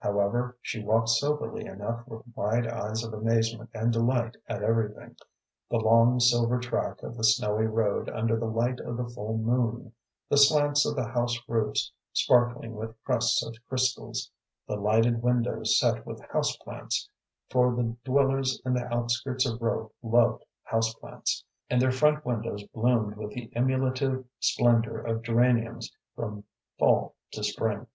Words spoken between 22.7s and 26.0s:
bloomed with the emulative splendor of geraniums